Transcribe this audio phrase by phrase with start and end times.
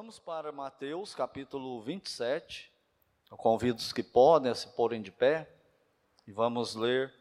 [0.00, 2.70] Vamos para Mateus capítulo 27.
[3.28, 5.50] Eu convido os que podem a se porem de pé
[6.24, 7.12] e vamos ler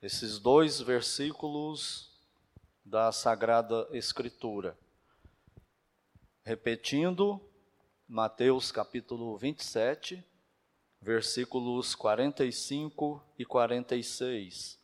[0.00, 2.10] esses dois versículos
[2.82, 4.78] da Sagrada Escritura.
[6.42, 7.38] Repetindo,
[8.08, 10.24] Mateus capítulo 27,
[11.02, 14.80] versículos 45 e 46,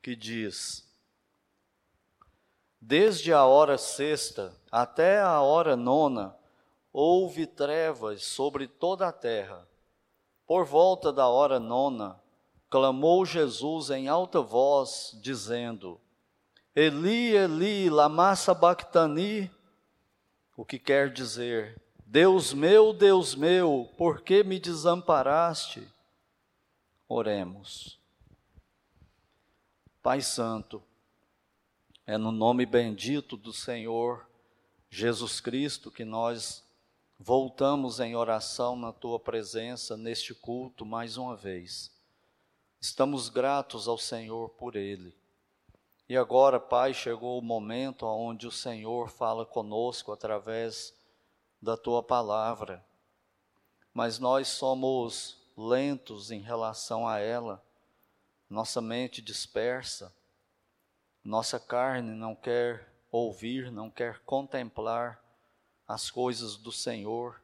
[0.00, 0.85] que diz:
[2.88, 6.36] Desde a hora sexta até a hora nona,
[6.92, 9.66] houve trevas sobre toda a terra.
[10.46, 12.16] Por volta da hora nona,
[12.70, 16.00] clamou Jesus em alta voz, dizendo:
[16.76, 19.50] Eli, Eli, lama sabachthani,
[20.56, 25.82] o que quer dizer: Deus meu, Deus meu, por que me desamparaste?
[27.08, 27.98] Oremos.
[30.00, 30.80] Pai Santo,
[32.06, 34.24] é no nome bendito do Senhor
[34.88, 36.64] Jesus Cristo que nós
[37.18, 41.90] voltamos em oração na tua presença neste culto mais uma vez.
[42.80, 45.16] Estamos gratos ao Senhor por ele.
[46.08, 50.94] E agora, Pai, chegou o momento onde o Senhor fala conosco através
[51.60, 52.86] da tua palavra.
[53.92, 57.60] Mas nós somos lentos em relação a ela,
[58.48, 60.14] nossa mente dispersa
[61.26, 65.20] nossa carne não quer ouvir, não quer contemplar
[65.86, 67.42] as coisas do Senhor.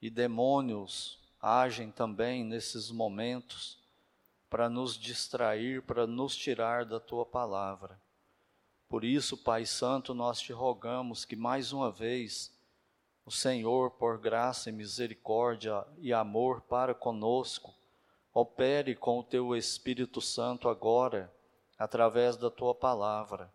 [0.00, 3.80] E demônios agem também nesses momentos
[4.48, 8.00] para nos distrair, para nos tirar da tua palavra.
[8.88, 12.56] Por isso, Pai Santo, nós te rogamos que mais uma vez
[13.24, 17.74] o Senhor, por graça e misericórdia e amor para conosco,
[18.32, 21.34] opere com o teu Espírito Santo agora
[21.78, 23.52] através da tua palavra,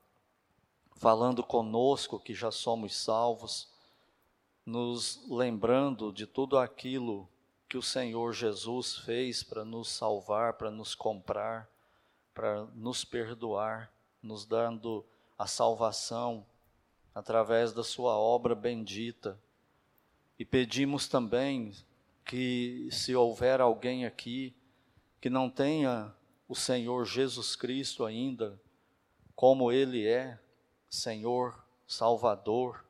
[0.95, 3.69] falando conosco que já somos salvos,
[4.65, 7.27] nos lembrando de tudo aquilo
[7.67, 11.69] que o Senhor Jesus fez para nos salvar, para nos comprar,
[12.33, 13.91] para nos perdoar,
[14.21, 15.05] nos dando
[15.37, 16.45] a salvação
[17.15, 19.39] através da sua obra bendita.
[20.37, 21.73] E pedimos também
[22.25, 24.55] que se houver alguém aqui
[25.19, 26.13] que não tenha
[26.51, 28.59] o Senhor Jesus Cristo ainda,
[29.33, 30.37] como Ele é,
[30.89, 31.57] Senhor,
[31.87, 32.83] Salvador.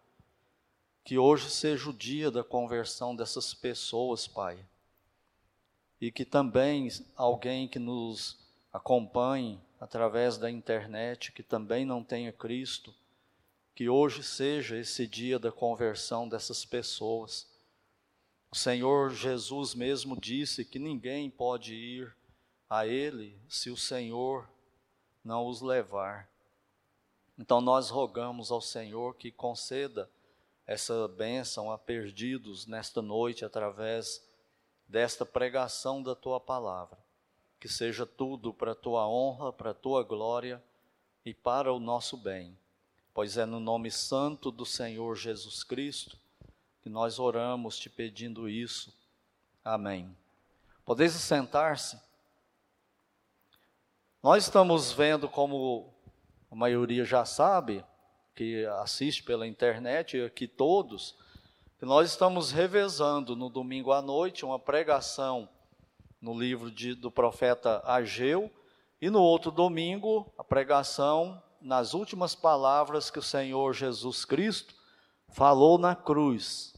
[1.03, 4.66] Que hoje seja o dia da conversão dessas pessoas, Pai.
[6.01, 8.39] E que também alguém que nos
[8.73, 12.91] acompanhe através da internet, que também não tenha Cristo,
[13.75, 17.47] que hoje seja esse dia da conversão dessas pessoas.
[18.50, 22.20] O Senhor Jesus mesmo disse que ninguém pode ir
[22.71, 24.47] a Ele se o Senhor
[25.21, 26.29] não os levar.
[27.37, 30.09] Então nós rogamos ao Senhor que conceda
[30.65, 34.25] essa bênção a perdidos nesta noite através
[34.87, 36.97] desta pregação da tua palavra.
[37.59, 40.63] Que seja tudo para a tua honra, para a tua glória
[41.25, 42.57] e para o nosso bem.
[43.13, 46.17] Pois é no nome santo do Senhor Jesus Cristo
[46.81, 48.95] que nós oramos te pedindo isso.
[49.61, 50.15] Amém.
[50.85, 51.99] Podeis sentar-se.
[54.23, 55.91] Nós estamos vendo, como
[56.51, 57.83] a maioria já sabe,
[58.35, 61.17] que assiste pela internet, aqui todos,
[61.79, 65.49] que nós estamos revezando no domingo à noite uma pregação
[66.21, 68.51] no livro de, do profeta Ageu,
[69.01, 74.75] e no outro domingo, a pregação nas últimas palavras que o Senhor Jesus Cristo
[75.29, 76.75] falou na cruz.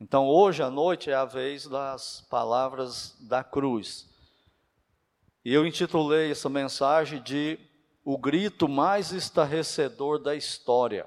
[0.00, 4.09] Então, hoje à noite é a vez das palavras da cruz.
[5.44, 7.58] E eu intitulei essa mensagem de
[8.04, 11.06] O Grito Mais Estarrecedor da História.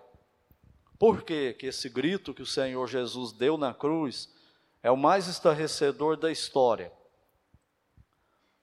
[0.97, 1.53] Por quê?
[1.57, 4.33] que esse grito que o Senhor Jesus deu na cruz
[4.81, 6.91] é o mais estarrecedor da história?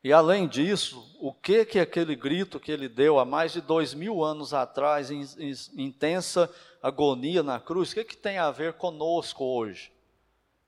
[0.03, 3.93] E além disso, o que que aquele grito que ele deu há mais de dois
[3.93, 6.51] mil anos atrás, em, em intensa
[6.83, 9.93] agonia na cruz, o que que tem a ver conosco hoje?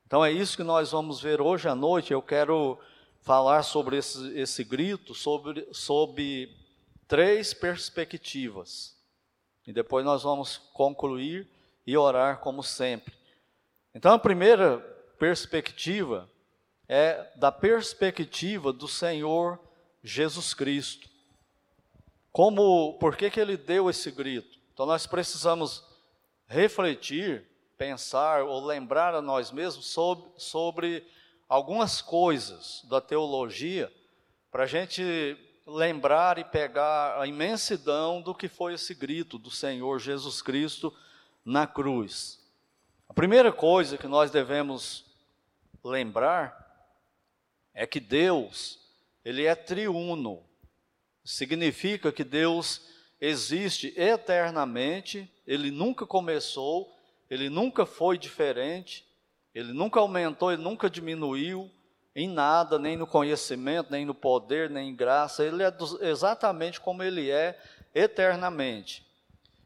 [0.07, 2.13] Então é isso que nós vamos ver hoje à noite.
[2.13, 2.79] Eu quero
[3.23, 6.55] falar sobre esse, esse grito sobre, sobre
[7.09, 8.97] três perspectivas.
[9.67, 11.49] E depois nós vamos concluir
[11.87, 13.15] e orar como sempre.
[13.95, 14.79] Então a primeira
[15.19, 16.29] perspectiva
[16.89, 19.59] é da perspectiva do Senhor
[20.03, 21.09] Jesus Cristo.
[22.33, 24.59] Como, por que, que ele deu esse grito?
[24.73, 25.85] Então nós precisamos
[26.47, 27.45] refletir,
[27.79, 31.07] pensar ou lembrar a nós mesmos sobre, sobre
[31.53, 33.93] algumas coisas da teologia
[34.51, 39.99] para a gente lembrar e pegar a imensidão do que foi esse grito do Senhor
[39.99, 40.91] Jesus Cristo
[41.45, 42.41] na cruz.
[43.07, 45.05] A primeira coisa que nós devemos
[45.85, 46.59] lembrar
[47.75, 48.79] é que Deus,
[49.23, 50.43] ele é triuno.
[51.23, 52.89] Significa que Deus
[53.21, 56.91] existe eternamente, ele nunca começou,
[57.29, 59.07] ele nunca foi diferente,
[59.55, 61.71] ele nunca aumentou, ele nunca diminuiu
[62.15, 65.73] em nada, nem no conhecimento, nem no poder, nem em graça, ele é
[66.03, 67.59] exatamente como ele é
[67.95, 69.07] eternamente.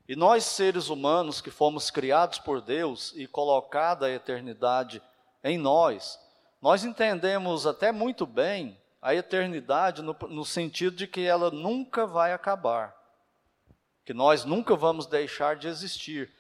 [0.09, 5.03] E nós, seres humanos que fomos criados por Deus e colocada a eternidade
[5.43, 6.19] em nós,
[6.63, 12.33] nós entendemos até muito bem a eternidade no, no sentido de que ela nunca vai
[12.33, 12.95] acabar,
[14.05, 16.33] que nós nunca vamos deixar de existir.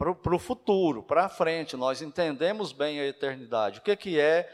[0.00, 3.80] Para o futuro, para a frente, nós entendemos bem a eternidade.
[3.80, 4.50] O que, que é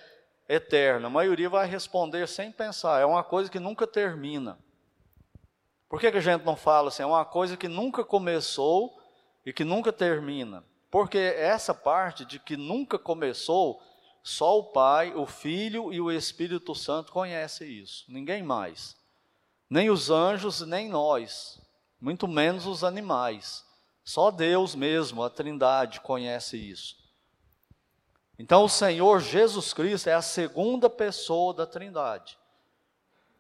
[0.49, 1.07] eterno?
[1.07, 4.59] A maioria vai responder sem pensar, é uma coisa que nunca termina.
[5.89, 7.05] Por que, que a gente não fala assim?
[7.05, 9.01] É uma coisa que nunca começou
[9.45, 10.65] e que nunca termina.
[10.91, 13.81] Porque essa parte de que nunca começou,
[14.25, 18.97] só o Pai, o Filho e o Espírito Santo conhecem isso, ninguém mais.
[19.71, 21.63] Nem os anjos, nem nós,
[22.01, 23.66] muito menos os animais.
[24.07, 26.97] Só Deus mesmo, a Trindade, conhece isso.
[28.39, 32.39] Então, o Senhor Jesus Cristo é a segunda pessoa da Trindade.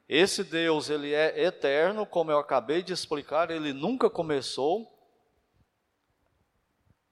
[0.08, 4.92] Esse Deus, ele é eterno, como eu acabei de explicar, ele nunca começou.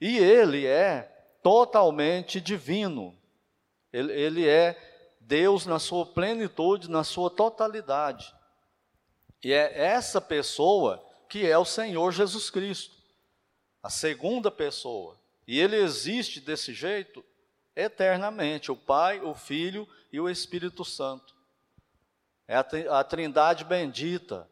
[0.01, 1.03] E ele é
[1.41, 3.17] totalmente divino.
[3.93, 4.77] Ele, ele é
[5.21, 8.35] Deus na sua plenitude, na sua totalidade.
[9.45, 12.94] E é essa pessoa que é o Senhor Jesus Cristo,
[13.85, 15.15] a segunda pessoa.
[15.47, 17.23] E ele existe desse jeito
[17.77, 21.35] eternamente: o Pai, o Filho e o Espírito Santo.
[22.49, 24.49] É a, trindade bendita.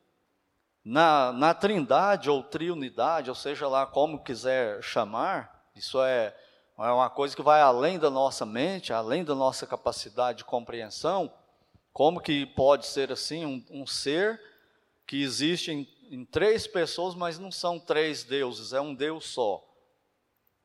[0.84, 6.36] Na, na trindade ou triunidade, ou seja lá como quiser chamar, isso é,
[6.76, 11.32] é uma coisa que vai além da nossa mente, além da nossa capacidade de compreensão.
[11.92, 14.42] Como que pode ser assim um, um ser
[15.06, 19.66] que existe em, em três pessoas, mas não são três deuses, é um Deus só.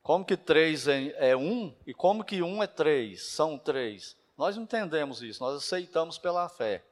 [0.03, 3.27] Como que três é, é, um e como que um é três?
[3.27, 4.17] São três.
[4.37, 6.83] Nós não entendemos isso, nós aceitamos pela fé.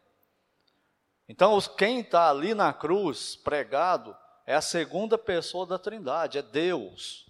[1.27, 4.15] Então, quem está ali na cruz pregado
[4.45, 7.25] é a segunda pessoa da Trindade, é Deus.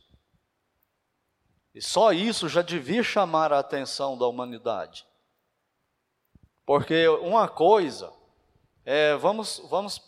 [1.73, 5.07] E só isso já devia chamar a atenção da humanidade.
[6.65, 8.13] Porque uma coisa,
[8.85, 9.99] é, vamos, vamos,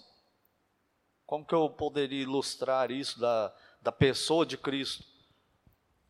[1.28, 5.04] como que eu poderia ilustrar isso da, da pessoa de Cristo?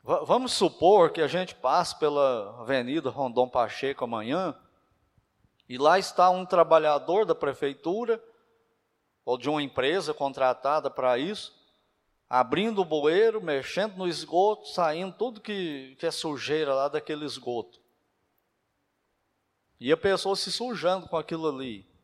[0.04, 4.56] V vamos supor que a gente passe pela Avenida Rondon Pacheco amanhã
[5.68, 8.24] e lá está um trabalhador da prefeitura
[9.26, 11.54] ou de uma empresa contratada para isso,
[12.30, 17.82] abrindo o bueiro, mexendo no esgoto, saindo tudo que, que é sujeira lá daquele esgoto.
[19.80, 21.97] E a pessoa se sujando com aquilo ali.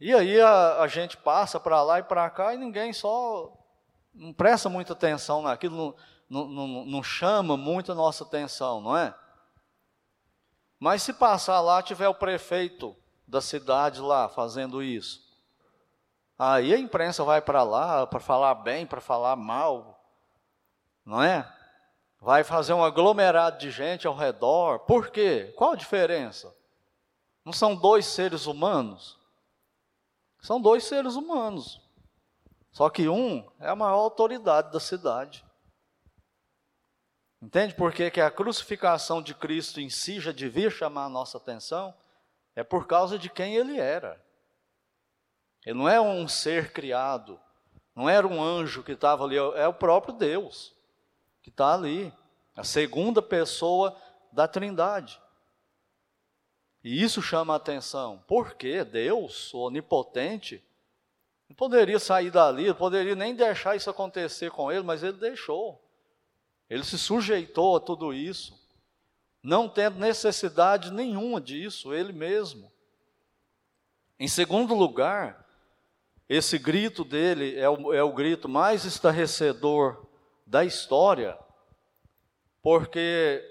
[0.00, 3.52] E aí a, a gente passa para lá e para cá e ninguém só
[4.14, 5.96] não presta muita atenção naquilo,
[6.28, 9.14] não, não, não, não chama muito a nossa atenção, não é?
[10.78, 12.96] Mas se passar lá, tiver o prefeito
[13.26, 15.20] da cidade lá fazendo isso,
[16.38, 20.00] aí a imprensa vai para lá para falar bem, para falar mal,
[21.04, 21.50] não é?
[22.20, 24.80] Vai fazer um aglomerado de gente ao redor.
[24.80, 25.52] Por quê?
[25.56, 26.52] Qual a diferença?
[27.44, 29.17] Não são dois seres humanos?
[30.40, 31.80] São dois seres humanos.
[32.70, 35.44] Só que um é a maior autoridade da cidade.
[37.40, 41.38] Entende por que, que a crucificação de Cristo em si já devia chamar a nossa
[41.38, 41.94] atenção?
[42.54, 44.20] É por causa de quem ele era.
[45.64, 47.38] Ele não é um ser criado,
[47.94, 50.74] não era um anjo que estava ali, é o próprio Deus
[51.42, 52.12] que está ali,
[52.56, 53.96] a segunda pessoa
[54.32, 55.20] da Trindade.
[56.82, 60.62] E isso chama a atenção, porque Deus, onipotente,
[61.48, 65.82] não poderia sair dali, poderia nem deixar isso acontecer com ele, mas ele deixou.
[66.68, 68.58] Ele se sujeitou a tudo isso,
[69.42, 72.70] não tendo necessidade nenhuma disso, ele mesmo.
[74.20, 75.46] Em segundo lugar,
[76.28, 80.06] esse grito dele é o, é o grito mais estarrecedor
[80.46, 81.38] da história,
[82.60, 83.42] porque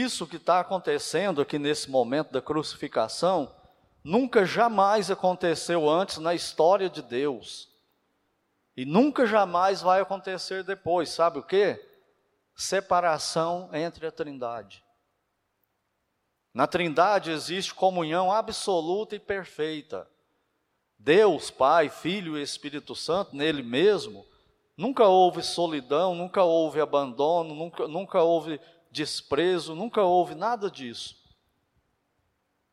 [0.00, 3.54] isso que está acontecendo aqui nesse momento da crucificação,
[4.02, 7.68] nunca jamais aconteceu antes na história de Deus.
[8.76, 11.78] E nunca jamais vai acontecer depois, sabe o que?
[12.54, 14.84] separação entre a Trindade.
[16.52, 20.06] Na Trindade existe comunhão absoluta e perfeita.
[20.98, 24.24] Deus, Pai, Filho e Espírito Santo, nele mesmo,
[24.76, 28.58] Nunca houve solidão, nunca houve abandono, nunca, nunca houve
[28.92, 31.16] desprezo, nunca houve nada disso.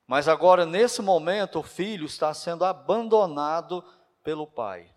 [0.05, 3.83] Mas agora, nesse momento, o filho está sendo abandonado
[4.23, 4.91] pelo pai.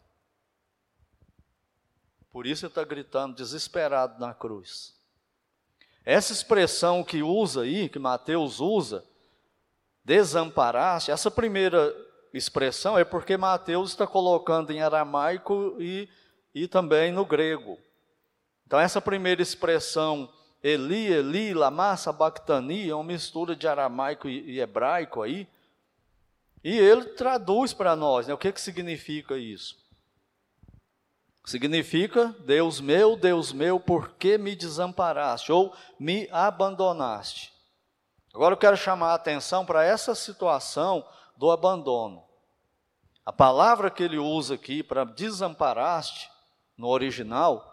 [2.31, 4.99] Por isso ele está gritando desesperado na cruz.
[6.05, 9.05] Essa expressão que usa aí, que Mateus usa,
[10.05, 11.95] desamparaste, essa primeira
[12.35, 16.09] expressão é porque Mateus está colocando em aramaico e,
[16.55, 17.79] e também no grego.
[18.67, 24.61] Então, essa primeira expressão, Eli, Eli, lama sabachthani, é uma mistura de aramaico e, e
[24.61, 25.49] hebraico aí,
[26.63, 29.83] e ele traduz para nós, né, o que, que significa isso?
[31.45, 37.53] Significa, Deus meu, Deus meu, por que me desamparaste ou me abandonaste?
[38.33, 41.05] Agora eu quero chamar a atenção para essa situação
[41.37, 42.23] do abandono.
[43.27, 46.31] A palavra que ele usa aqui para desamparaste,
[46.77, 47.72] no original,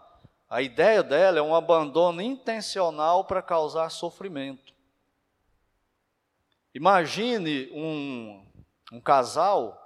[0.50, 4.74] a ideia dela é um abandono intencional para causar sofrimento.
[6.74, 8.44] Imagine um,
[8.92, 9.80] um casal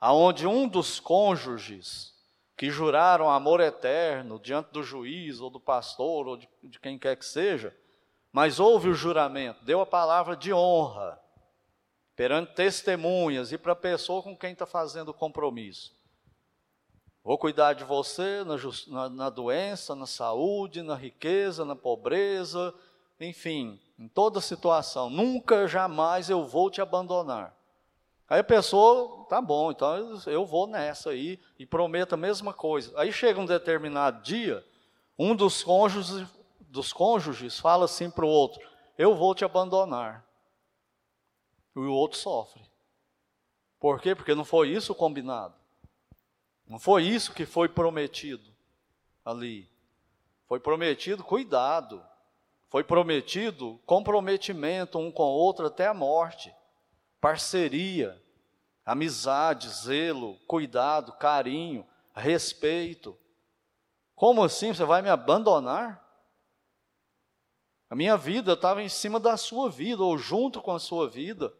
[0.00, 2.12] aonde um dos cônjuges
[2.56, 7.16] que juraram amor eterno diante do juiz ou do pastor ou de, de quem quer
[7.16, 7.76] que seja,
[8.32, 11.20] mas houve o juramento, deu a palavra de honra
[12.16, 15.96] perante testemunhas e para a pessoa com quem está fazendo o compromisso.
[17.28, 18.56] Vou cuidar de você na,
[18.86, 22.72] na, na, doença, na saúde, na riqueza, na pobreza,
[23.20, 25.10] enfim, em toda situação.
[25.10, 27.54] Nunca, jamais eu vou te abandonar.
[28.30, 32.98] Aí a pessoa, tá bom, então eu vou nessa aí e prometo a mesma coisa.
[32.98, 34.64] Aí chega um determinado dia,
[35.18, 36.26] um dos cônjuges,
[36.60, 38.66] dos cônjuges fala assim para o outro:
[38.96, 40.24] Eu vou te abandonar.
[41.76, 42.62] E o outro sofre.
[43.78, 44.14] Por quê?
[44.14, 45.58] Porque não foi isso combinado.
[46.68, 48.50] Não foi isso que foi prometido
[49.24, 49.68] ali.
[50.46, 52.04] Foi prometido cuidado.
[52.68, 56.54] Foi prometido comprometimento um com o outro até a morte
[57.20, 58.20] parceria,
[58.84, 63.16] amizade, zelo, cuidado, carinho, respeito.
[64.14, 64.72] Como assim?
[64.72, 66.04] Você vai me abandonar?
[67.90, 71.52] A minha vida estava em cima da sua vida, ou junto com a sua vida.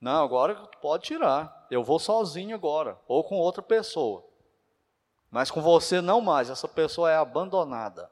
[0.00, 1.55] Não, agora pode tirar.
[1.70, 4.24] Eu vou sozinho agora, ou com outra pessoa.
[5.30, 8.10] Mas com você não mais, essa pessoa é abandonada.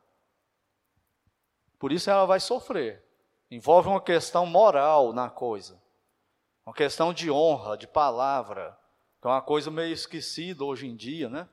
[1.79, 3.05] Por isso ela vai sofrer.
[3.51, 5.81] Envolve uma questão moral na coisa.
[6.67, 8.79] Uma questão de honra, de palavra,
[9.21, 11.49] que é uma coisa meio esquecida hoje em dia, né?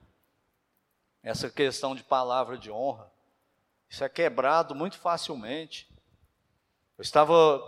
[1.22, 3.12] Essa questão de palavra de honra.
[3.90, 5.94] Isso é quebrado muito facilmente.
[6.98, 7.62] Eu estava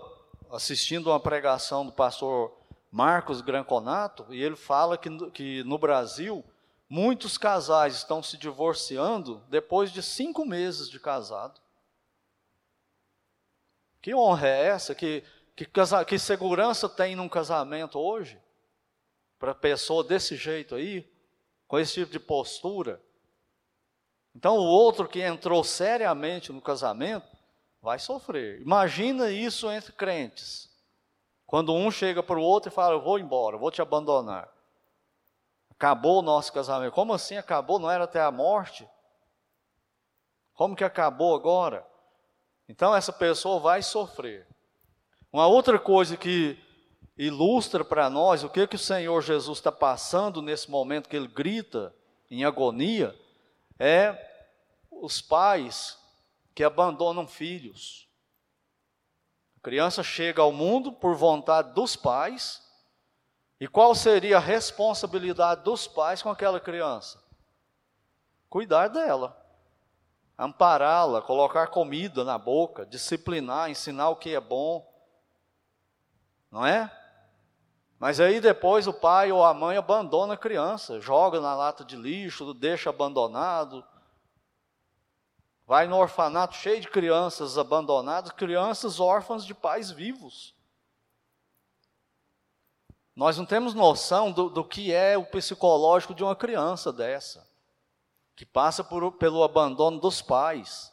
[0.50, 2.63] assistindo uma pregação do pastor
[2.94, 6.46] Marcos Granconato e ele fala que, que no Brasil
[6.88, 11.60] muitos casais estão se divorciando depois de cinco meses de casado.
[14.00, 14.94] Que honra é essa?
[14.94, 15.24] Que
[15.56, 15.68] que,
[16.08, 18.40] que segurança tem num casamento hoje?
[19.38, 21.08] Para pessoa desse jeito aí,
[21.68, 23.02] com esse tipo de postura.
[24.36, 27.28] Então o outro que entrou seriamente no casamento
[27.82, 28.62] vai sofrer.
[28.62, 30.73] Imagina isso entre crentes.
[31.54, 34.52] Quando um chega para o outro e fala: Eu vou embora, vou te abandonar.
[35.70, 36.94] Acabou o nosso casamento.
[36.94, 37.78] Como assim acabou?
[37.78, 38.90] Não era até a morte?
[40.56, 41.88] Como que acabou agora?
[42.68, 44.48] Então essa pessoa vai sofrer.
[45.32, 46.58] Uma outra coisa que
[47.16, 51.28] ilustra para nós o que, que o Senhor Jesus está passando nesse momento que ele
[51.28, 51.94] grita
[52.32, 53.16] em agonia
[53.78, 54.18] é
[54.90, 56.00] os pais
[56.56, 58.03] que abandonam filhos.
[59.64, 62.62] Criança chega ao mundo por vontade dos pais,
[63.60, 67.24] e qual seria a responsabilidade dos pais com aquela criança?
[68.48, 69.36] Cuidar dela,
[70.38, 74.94] ampará-la, colocar comida na boca, disciplinar, ensinar o que é bom
[76.54, 76.96] não é?
[77.98, 81.96] Mas aí depois o pai ou a mãe abandona a criança, joga na lata de
[81.96, 83.84] lixo, deixa abandonado.
[85.66, 90.54] Vai no orfanato cheio de crianças abandonadas, crianças órfãs de pais vivos.
[93.16, 97.48] Nós não temos noção do, do que é o psicológico de uma criança dessa,
[98.36, 100.92] que passa por, pelo abandono dos pais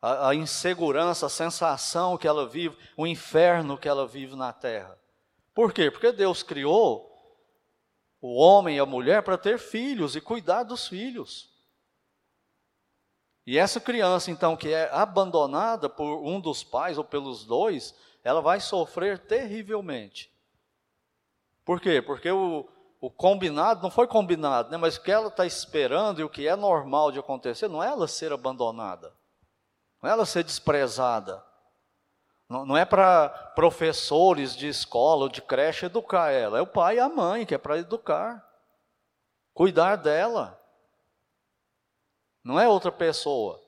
[0.00, 4.98] a, a insegurança, a sensação que ela vive, o inferno que ela vive na terra.
[5.52, 5.90] Por quê?
[5.90, 7.08] Porque Deus criou
[8.20, 11.47] o homem e a mulher para ter filhos e cuidar dos filhos.
[13.48, 18.42] E essa criança, então, que é abandonada por um dos pais ou pelos dois, ela
[18.42, 20.30] vai sofrer terrivelmente.
[21.64, 22.02] Por quê?
[22.02, 22.68] Porque o,
[23.00, 24.76] o combinado não foi combinado, né?
[24.76, 27.86] mas o que ela está esperando e o que é normal de acontecer não é
[27.86, 29.14] ela ser abandonada,
[30.02, 31.42] não é ela ser desprezada.
[32.50, 36.96] Não, não é para professores de escola ou de creche educar ela, é o pai
[36.96, 38.46] e a mãe que é para educar,
[39.54, 40.57] cuidar dela.
[42.48, 43.62] Não é outra pessoa.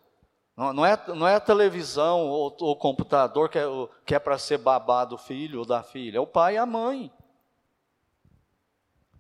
[0.56, 3.64] Não, não, é, não é a televisão ou o computador que é,
[4.06, 6.64] que é para ser babado do filho ou da filha, é o pai e a
[6.64, 7.12] mãe.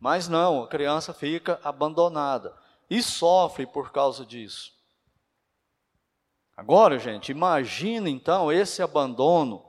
[0.00, 2.56] Mas não, a criança fica abandonada
[2.88, 4.72] e sofre por causa disso.
[6.56, 9.62] Agora, gente, imagina então esse abandono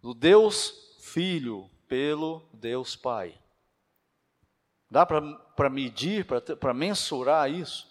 [0.00, 3.38] do Deus Filho pelo Deus Pai.
[4.90, 6.24] Dá para medir,
[6.58, 7.89] para mensurar isso?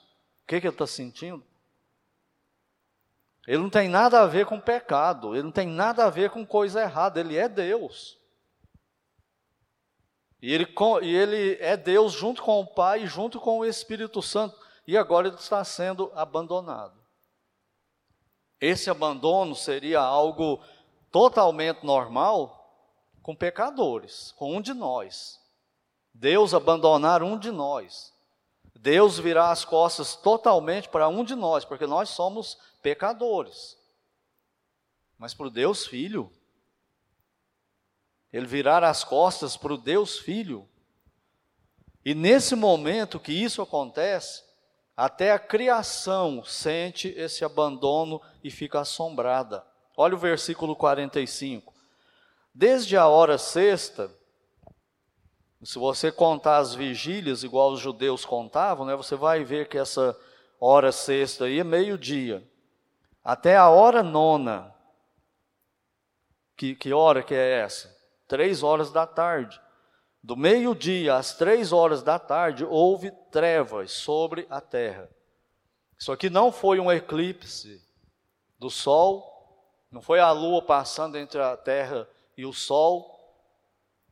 [0.50, 1.44] Que, que ele está sentindo?
[3.46, 6.44] Ele não tem nada a ver com pecado, ele não tem nada a ver com
[6.44, 8.18] coisa errada, ele é Deus.
[10.42, 10.68] E ele,
[11.04, 14.60] e ele é Deus junto com o Pai, junto com o Espírito Santo.
[14.88, 17.00] E agora ele está sendo abandonado.
[18.60, 20.64] Esse abandono seria algo
[21.12, 22.74] totalmente normal
[23.22, 25.40] com pecadores, com um de nós.
[26.12, 28.18] Deus abandonar um de nós.
[28.82, 33.78] Deus virar as costas totalmente para um de nós, porque nós somos pecadores.
[35.18, 36.32] Mas para o Deus Filho,
[38.32, 40.68] ele virar as costas para o Deus Filho.
[42.06, 44.44] E nesse momento que isso acontece,
[44.96, 49.66] até a criação sente esse abandono e fica assombrada.
[49.98, 51.74] Olha o versículo 45.
[52.54, 54.10] Desde a hora sexta,
[55.64, 60.18] se você contar as vigílias, igual os judeus contavam, né, você vai ver que essa
[60.60, 62.44] hora sexta aí é meio-dia.
[63.24, 64.74] Até a hora nona.
[66.56, 68.00] Que, que hora que é essa?
[68.30, 69.60] três horas da tarde.
[70.24, 75.10] Do meio-dia às três horas da tarde, houve trevas sobre a terra.
[75.98, 77.82] Isso aqui não foi um eclipse
[78.58, 79.26] do sol,
[79.92, 83.19] não foi a lua passando entre a terra e o sol.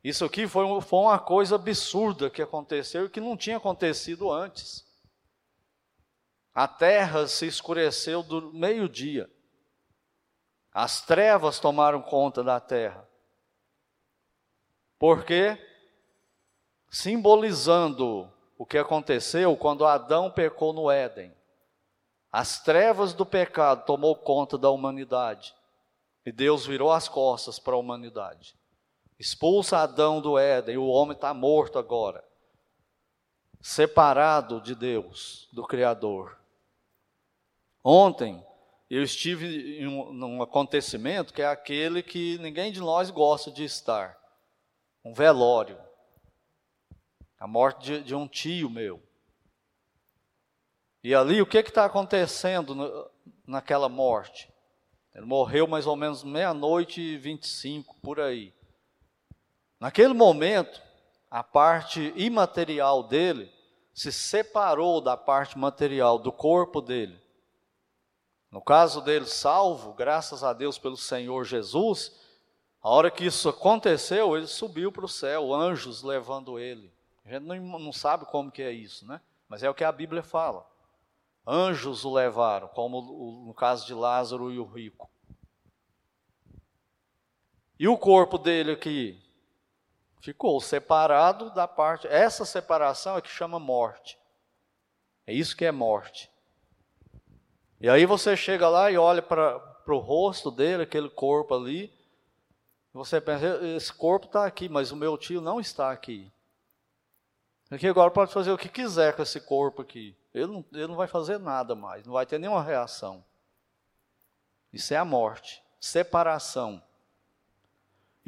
[0.02, 4.86] Isso aqui foi, foi uma coisa absurda que aconteceu e que não tinha acontecido antes.
[6.54, 9.30] A terra se escureceu do meio-dia.
[10.72, 13.08] As trevas tomaram conta da terra.
[14.98, 15.56] Porque,
[16.90, 21.32] simbolizando o que aconteceu quando Adão pecou no Éden,
[22.30, 25.54] as trevas do pecado tomou conta da humanidade.
[26.26, 28.54] E Deus virou as costas para a humanidade.
[29.18, 32.24] Expulsa Adão do Éden, e o homem está morto agora.
[33.60, 36.38] Separado de Deus, do Criador.
[37.82, 38.44] Ontem,
[38.88, 43.64] eu estive em um, num acontecimento que é aquele que ninguém de nós gosta de
[43.64, 44.16] estar
[45.04, 45.78] um velório.
[47.40, 49.02] A morte de, de um tio meu.
[51.02, 53.10] E ali, o que está acontecendo no,
[53.46, 54.52] naquela morte?
[55.14, 58.52] Ele morreu mais ou menos meia-noite e 25, por aí.
[59.80, 60.82] Naquele momento,
[61.30, 63.52] a parte imaterial dele
[63.94, 67.20] se separou da parte material do corpo dele.
[68.50, 72.18] No caso dele, salvo, graças a Deus pelo Senhor Jesus,
[72.80, 76.92] a hora que isso aconteceu, ele subiu para o céu, anjos levando ele.
[77.24, 79.20] A gente não, não sabe como que é isso, né?
[79.48, 80.66] Mas é o que a Bíblia fala.
[81.46, 85.10] Anjos o levaram, como no caso de Lázaro e o rico.
[87.78, 89.27] E o corpo dele aqui
[90.20, 92.06] ficou separado da parte.
[92.06, 94.18] Essa separação é que chama morte.
[95.26, 96.30] É isso que é morte.
[97.80, 101.92] E aí você chega lá e olha para o rosto dele, aquele corpo ali,
[102.92, 106.32] você pensa, esse corpo está aqui, mas o meu tio não está aqui.
[107.70, 110.16] Aqui agora pode fazer o que quiser com esse corpo aqui.
[110.34, 113.22] Ele não, ele não vai fazer nada mais, não vai ter nenhuma reação.
[114.72, 116.82] Isso é a morte, separação.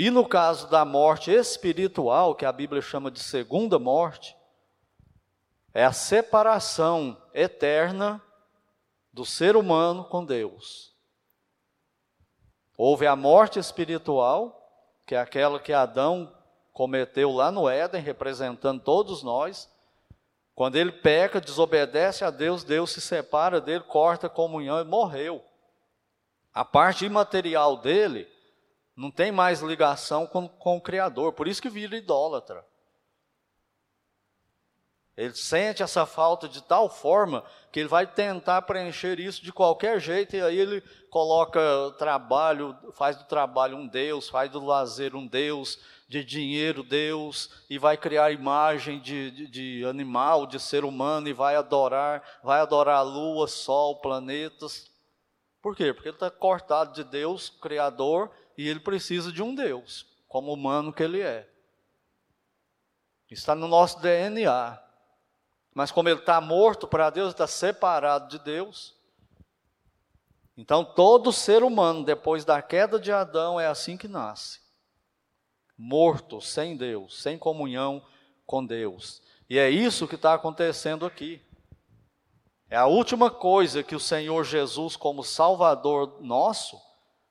[0.00, 4.34] E no caso da morte espiritual, que a Bíblia chama de segunda morte,
[5.74, 8.18] é a separação eterna
[9.12, 10.96] do ser humano com Deus.
[12.78, 14.72] Houve a morte espiritual,
[15.06, 16.34] que é aquela que Adão
[16.72, 19.70] cometeu lá no Éden, representando todos nós.
[20.54, 25.44] Quando ele peca, desobedece a Deus, Deus se separa dele, corta a comunhão e morreu.
[26.54, 28.26] A parte imaterial dele
[28.96, 32.64] não tem mais ligação com, com o Criador, por isso que vira idólatra.
[35.16, 40.00] Ele sente essa falta de tal forma que ele vai tentar preencher isso de qualquer
[40.00, 41.60] jeito, e aí ele coloca
[41.98, 47.78] trabalho, faz do trabalho um Deus, faz do lazer um Deus, de dinheiro Deus, e
[47.78, 53.00] vai criar imagem de, de, de animal, de ser humano, e vai adorar, vai adorar
[53.00, 54.90] a lua, sol, planetas.
[55.60, 55.92] Por quê?
[55.92, 60.92] Porque ele está cortado de Deus, Criador, e ele precisa de um Deus, como humano
[60.92, 61.48] que ele é.
[63.30, 64.82] Está no nosso DNA.
[65.72, 68.96] Mas como ele está morto para Deus, está separado de Deus.
[70.56, 74.60] Então todo ser humano, depois da queda de Adão, é assim que nasce.
[75.78, 78.04] Morto, sem Deus, sem comunhão
[78.44, 79.22] com Deus.
[79.48, 81.40] E é isso que está acontecendo aqui.
[82.68, 86.80] É a última coisa que o Senhor Jesus, como Salvador nosso,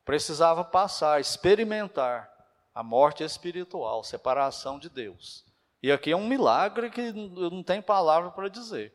[0.10, 2.28] precisava passar, experimentar
[2.74, 5.46] a morte espiritual, separação de Deus.
[5.84, 8.92] E aqui é um milagre que eu não tenho palavra para dizer.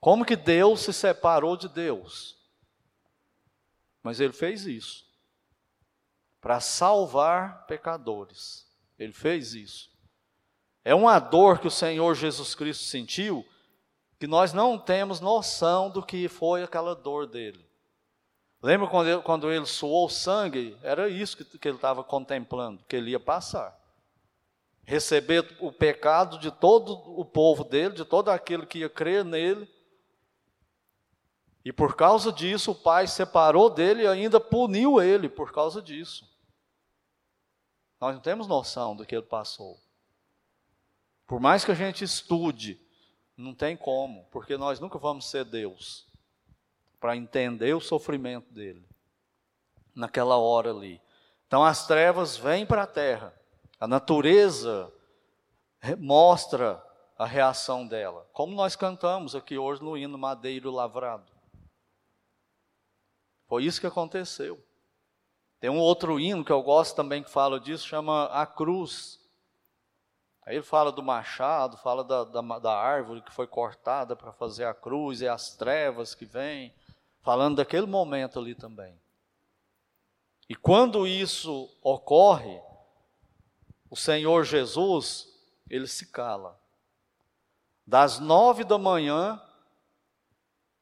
[0.00, 2.36] Como que Deus se separou de Deus?
[4.02, 5.06] Mas ele fez isso
[6.40, 8.66] para salvar pecadores.
[8.98, 9.88] Ele fez isso.
[10.84, 13.46] É uma dor que o Senhor Jesus Cristo sentiu
[14.18, 17.70] que nós não temos noção do que foi aquela dor dele.
[18.62, 20.76] Lembra quando ele, quando ele suou sangue?
[20.82, 23.82] Era isso que, que ele estava contemplando, que ele ia passar
[24.84, 29.68] receber o pecado de todo o povo dele, de todo aquele que ia crer nele.
[31.64, 36.28] E por causa disso, o pai separou dele e ainda puniu ele por causa disso.
[38.00, 39.78] Nós não temos noção do que ele passou.
[41.26, 42.80] Por mais que a gente estude,
[43.36, 46.10] não tem como, porque nós nunca vamos ser Deus
[47.02, 48.82] para entender o sofrimento dele
[49.94, 51.02] naquela hora ali.
[51.46, 53.34] Então as trevas vêm para a terra
[53.82, 54.92] a natureza
[55.98, 56.80] mostra
[57.18, 61.32] a reação dela, como nós cantamos aqui hoje no hino Madeiro Lavrado.
[63.48, 64.64] Foi isso que aconteceu.
[65.58, 69.18] Tem um outro hino que eu gosto também que fala disso, chama A Cruz.
[70.46, 74.64] Aí ele fala do machado, fala da, da, da árvore que foi cortada para fazer
[74.64, 76.72] a cruz e as trevas que vêm,
[77.22, 79.00] falando daquele momento ali também.
[80.48, 82.60] E quando isso ocorre,
[83.88, 85.28] o Senhor Jesus,
[85.70, 86.60] ele se cala.
[87.86, 89.40] Das nove da manhã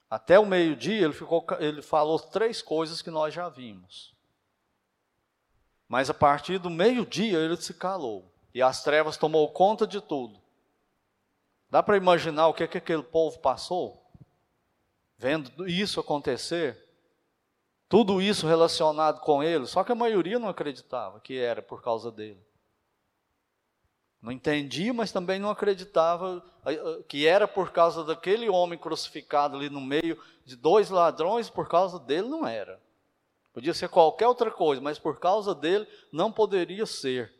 [0.08, 1.14] até o meio-dia, ele,
[1.60, 4.12] ele falou três coisas que nós já vimos.
[5.86, 8.32] Mas a partir do meio-dia ele se calou.
[8.52, 10.40] E as trevas tomou conta de tudo.
[11.70, 14.09] Dá para imaginar o que, é que aquele povo passou?
[15.20, 16.82] Vendo isso acontecer?
[17.90, 22.10] Tudo isso relacionado com ele, só que a maioria não acreditava que era por causa
[22.10, 22.40] dele.
[24.22, 29.58] Não entendia, mas também não acreditava eh, eh, que era por causa daquele homem crucificado
[29.58, 32.80] ali no meio de dois ladrões, por causa dele não era.
[33.52, 37.30] Podia ser qualquer outra coisa, mas por causa dele não poderia ser.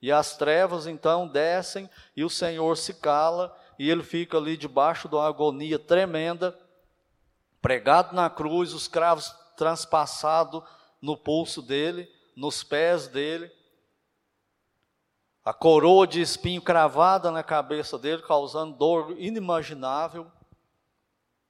[0.00, 5.10] E as trevas então descem e o Senhor se cala e ele fica ali debaixo
[5.10, 6.58] de uma agonia tremenda,
[7.60, 10.62] pregado na cruz, os cravos transpassados
[11.00, 13.50] no pulso dele, nos pés dele
[15.48, 20.30] a coroa de espinho cravada na cabeça dele, causando dor inimaginável.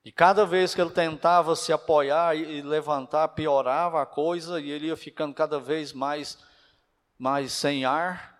[0.05, 4.87] E cada vez que ele tentava se apoiar e levantar, piorava a coisa e ele
[4.87, 6.38] ia ficando cada vez mais,
[7.18, 8.38] mais sem ar,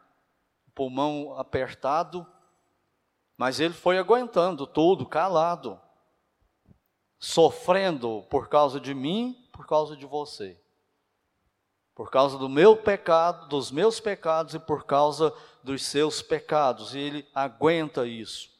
[0.76, 2.24] pulmão apertado.
[3.37, 5.81] Mas ele foi aguentando tudo, calado,
[7.18, 10.59] sofrendo por causa de mim, por causa de você
[11.98, 16.94] por causa do meu pecado, dos meus pecados e por causa dos seus pecados.
[16.94, 18.57] E ele aguenta isso.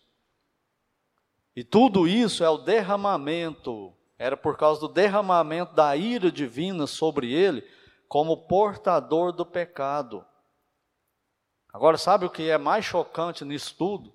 [1.55, 7.33] E tudo isso é o derramamento, era por causa do derramamento da ira divina sobre
[7.33, 7.65] ele,
[8.09, 10.27] como portador do pecado.
[11.73, 14.13] Agora, sabe o que é mais chocante nisso tudo?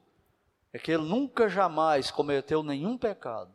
[0.73, 3.53] É que ele nunca jamais cometeu nenhum pecado.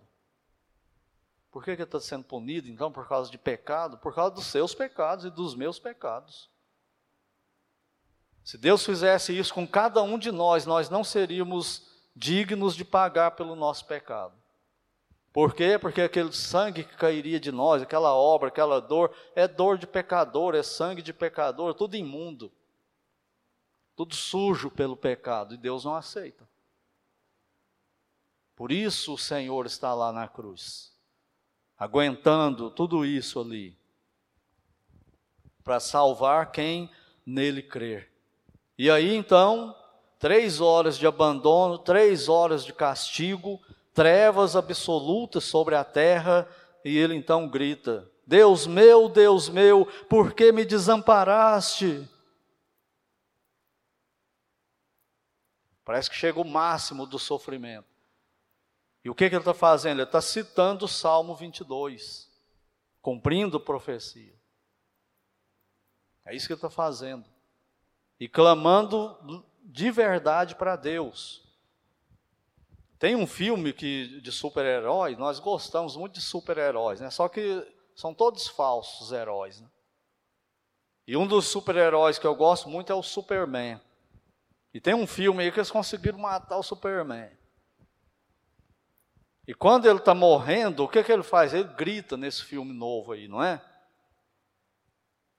[1.51, 3.99] Por que, que ele está sendo punido, então, por causa de pecado?
[3.99, 6.51] Por causa dos seus pecados e dos meus pecados.
[8.45, 13.33] Se Deus fizesse isso com cada um de nós, nós não seríamos dignos de pagar
[13.33, 14.35] pelo nosso pecado.
[15.33, 15.79] Por quê?
[15.79, 20.55] Porque aquele sangue que cairia de nós, aquela obra, aquela dor, é dor de pecador,
[20.55, 22.51] é sangue de pecador, tudo imundo,
[23.95, 26.49] tudo sujo pelo pecado, e Deus não aceita.
[28.57, 30.98] Por isso o Senhor está lá na cruz
[31.79, 33.77] aguentando tudo isso ali,
[35.62, 36.91] para salvar quem
[37.25, 38.11] nele crer.
[38.77, 39.75] E aí então,
[40.19, 43.61] Três horas de abandono, três horas de castigo,
[43.95, 46.49] trevas absolutas sobre a terra,
[46.85, 52.09] e ele então grita: Deus meu, Deus meu, por que me desamparaste?
[55.85, 57.87] Parece que chega o máximo do sofrimento.
[59.05, 59.99] E o que, que ele está fazendo?
[60.01, 62.31] Ele está citando o Salmo 22,
[63.01, 64.39] cumprindo profecia.
[66.25, 67.25] É isso que ele está fazendo.
[68.21, 71.47] E clamando de verdade para Deus.
[72.99, 77.11] Tem um filme que, de super-heróis, nós gostamos muito de super-heróis, né?
[77.11, 79.61] só que são todos falsos heróis.
[79.61, 79.69] Né?
[81.07, 83.81] E um dos super-heróis que eu gosto muito é o Superman.
[84.75, 87.31] E tem um filme aí que eles conseguiram matar o Superman.
[89.49, 91.55] E quando ele está morrendo, o que, que ele faz?
[91.55, 93.55] Ele grita nesse filme novo aí, não é?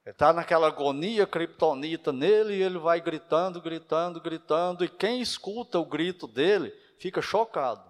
[0.04, 4.84] Ele está naquela agonia criptonita nele e ele vai gritando, gritando, gritando.
[4.84, 7.88] E quem escuta o grito dele fica chocado.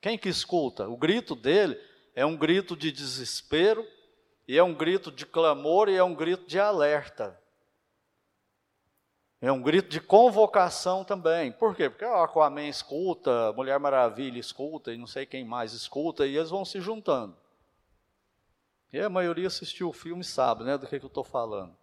[0.00, 0.88] Quem que escuta?
[0.88, 1.80] O grito dele
[2.16, 3.86] é um grito de desespero,
[4.48, 7.40] e é um grito de clamor, e é um grito de alerta.
[9.40, 11.52] É um grito de convocação também.
[11.52, 11.90] Por quê?
[11.90, 16.36] Porque o Aquaman escuta, a Mulher Maravilha escuta, e não sei quem mais escuta, e
[16.36, 17.36] eles vão se juntando.
[18.92, 21.76] E a maioria assistiu o filme sabe né, do que, que eu estou falando.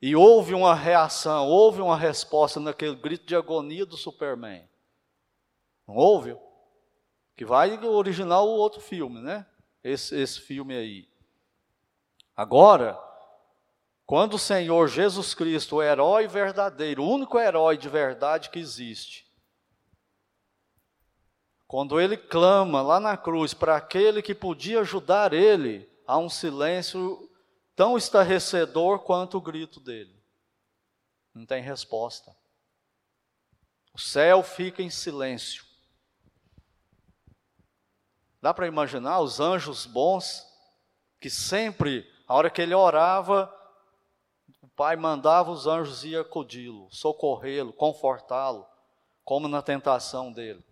[0.00, 4.68] E houve uma reação, houve uma resposta naquele grito de agonia do Superman.
[5.86, 6.36] Não houve?
[7.36, 9.46] Que vai originar o outro filme, né?
[9.84, 11.08] Esse, esse filme aí.
[12.36, 12.98] Agora,
[14.06, 19.26] quando o Senhor Jesus Cristo, o herói verdadeiro, o único herói de verdade que existe,
[21.66, 27.28] quando ele clama lá na cruz para aquele que podia ajudar ele, há um silêncio
[27.74, 30.14] tão estarrecedor quanto o grito dele.
[31.34, 32.34] Não tem resposta.
[33.92, 35.64] O céu fica em silêncio.
[38.40, 40.46] Dá para imaginar os anjos bons,
[41.20, 43.52] que sempre, a hora que ele orava,
[44.76, 48.66] pai mandava os anjos ir acudi-lo, socorrê-lo, confortá-lo,
[49.24, 50.64] como na tentação dele.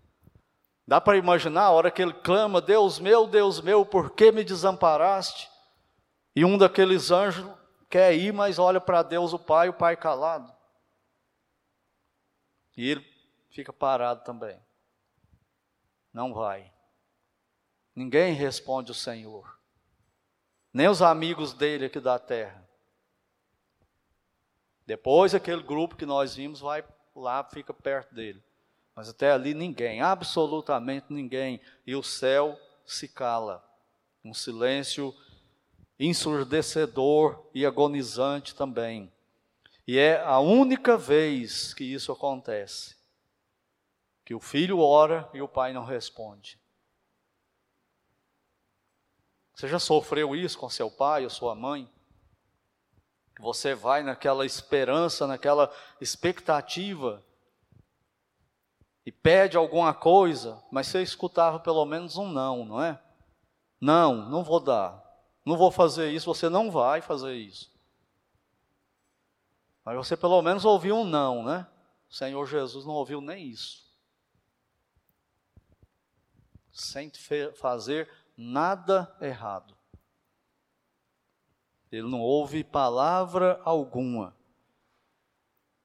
[0.86, 4.44] Dá para imaginar a hora que ele clama: Deus meu, Deus meu, por que me
[4.44, 5.50] desamparaste?
[6.36, 7.50] E um daqueles anjos
[7.88, 10.52] quer ir, mas olha para Deus o Pai, o Pai calado.
[12.76, 13.06] E ele
[13.50, 14.60] fica parado também.
[16.12, 16.72] Não vai.
[17.94, 19.58] Ninguém responde o Senhor.
[20.72, 22.63] Nem os amigos dele aqui da terra.
[24.86, 28.42] Depois aquele grupo que nós vimos vai lá, fica perto dele.
[28.94, 31.60] Mas até ali ninguém, absolutamente ninguém.
[31.86, 33.64] E o céu se cala.
[34.24, 35.14] Um silêncio
[35.98, 39.12] ensurdecedor e agonizante também.
[39.86, 42.96] E é a única vez que isso acontece.
[44.24, 46.58] Que o filho ora e o pai não responde.
[49.54, 51.88] Você já sofreu isso com seu pai ou sua mãe?
[53.40, 57.22] Você vai naquela esperança, naquela expectativa
[59.04, 63.00] e pede alguma coisa, mas você escutava pelo menos um não, não é?
[63.80, 65.02] Não, não vou dar.
[65.44, 67.70] Não vou fazer isso, você não vai fazer isso.
[69.84, 71.66] Mas você pelo menos ouviu um não, né?
[72.08, 73.84] O Senhor Jesus não ouviu nem isso.
[76.72, 77.12] Sem
[77.56, 79.76] fazer nada errado.
[81.94, 84.36] Ele não ouve palavra alguma.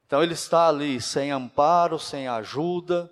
[0.05, 3.11] Então ele está ali sem amparo, sem ajuda,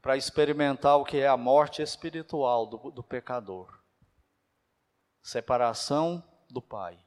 [0.00, 3.82] para experimentar o que é a morte espiritual do, do pecador
[5.22, 6.98] separação do Pai.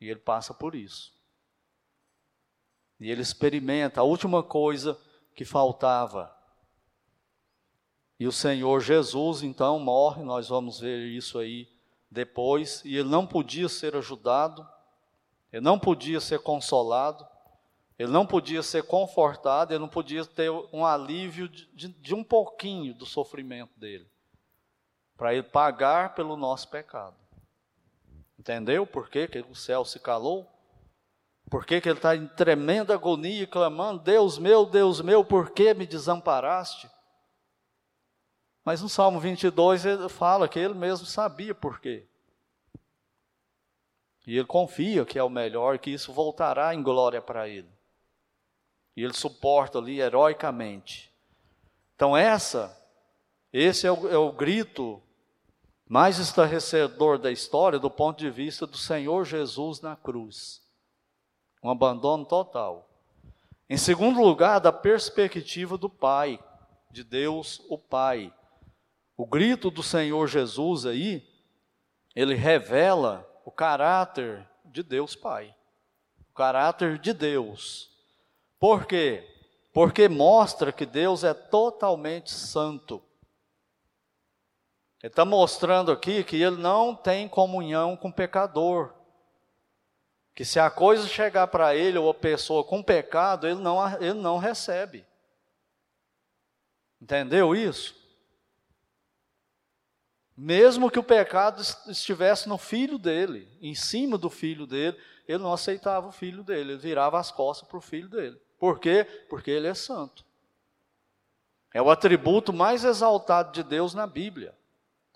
[0.00, 1.12] E ele passa por isso.
[2.98, 4.98] E ele experimenta a última coisa
[5.34, 6.34] que faltava.
[8.18, 11.68] E o Senhor Jesus então morre, nós vamos ver isso aí
[12.12, 14.68] depois, e ele não podia ser ajudado,
[15.50, 17.26] ele não podia ser consolado,
[17.98, 22.94] ele não podia ser confortado, ele não podia ter um alívio de, de, um pouquinho
[22.94, 24.06] do sofrimento dele,
[25.16, 27.16] para ele pagar pelo nosso pecado.
[28.38, 30.50] Entendeu por que, o céu se calou?
[31.48, 35.72] Por que, que ele está em tremenda agonia, clamando: Deus meu, Deus meu, por que
[35.72, 36.90] me desamparaste?
[38.64, 42.06] Mas no Salmo 22 ele fala que ele mesmo sabia por quê.
[44.26, 47.68] E ele confia que é o melhor, que isso voltará em glória para ele.
[48.96, 51.12] E ele suporta ali heroicamente.
[51.96, 52.76] Então, essa,
[53.52, 55.02] esse é o, é o grito
[55.88, 60.62] mais estarrecedor da história do ponto de vista do Senhor Jesus na cruz.
[61.62, 62.88] Um abandono total.
[63.68, 66.38] Em segundo lugar, da perspectiva do Pai,
[66.90, 68.32] de Deus o Pai.
[69.16, 71.28] O grito do Senhor Jesus aí,
[72.14, 75.54] ele revela o caráter de Deus Pai.
[76.30, 77.90] O caráter de Deus.
[78.58, 79.28] Por quê?
[79.72, 83.02] Porque mostra que Deus é totalmente santo.
[85.02, 88.94] Ele está mostrando aqui que ele não tem comunhão com o pecador.
[90.34, 94.14] Que se a coisa chegar para ele ou a pessoa com pecado, ele não, ele
[94.14, 95.04] não recebe.
[97.00, 98.01] Entendeu isso?
[100.44, 105.52] Mesmo que o pecado estivesse no filho dele, em cima do filho dele, ele não
[105.52, 108.36] aceitava o filho dele, ele virava as costas para o filho dele.
[108.58, 109.06] Por quê?
[109.30, 110.24] Porque ele é santo.
[111.72, 114.52] É o atributo mais exaltado de Deus na Bíblia.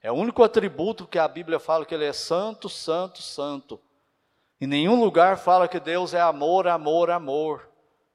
[0.01, 3.81] É o único atributo que a Bíblia fala que ele é santo, santo, santo.
[4.61, 7.69] Em nenhum lugar fala que Deus é amor, amor, amor.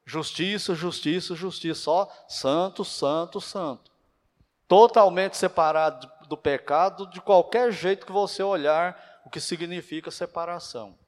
[0.06, 1.82] Justiça, justiça, justiça.
[1.82, 3.92] Só santo, santo, santo.
[4.66, 10.98] Totalmente separado do pecado, de qualquer jeito que você olhar, o que significa separação.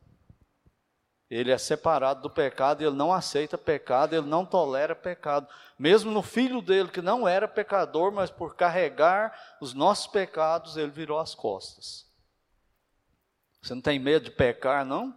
[1.31, 5.49] Ele é separado do pecado, ele não aceita pecado, ele não tolera pecado.
[5.79, 10.91] Mesmo no filho dele, que não era pecador, mas por carregar os nossos pecados, ele
[10.91, 12.07] virou as costas.
[13.63, 15.17] Você não tem medo de pecar, não?